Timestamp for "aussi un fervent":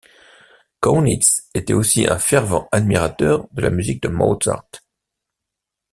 1.75-2.67